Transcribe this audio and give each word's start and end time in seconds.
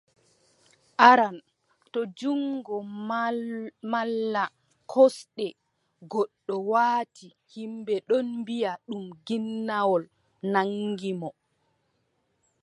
Aran, 1.09 1.37
to 1.91 1.99
junngo 2.17 2.75
malla 3.91 4.43
kosngal 4.91 5.57
goɗɗo 6.11 6.55
waati, 6.71 7.27
yimɓe 7.53 7.95
ɗon 8.09 8.25
mbiʼa 8.41 8.71
ɗum 8.87 9.05
ginnawol 9.25 10.03
nanngi 10.51 11.11
mo. 11.21 11.29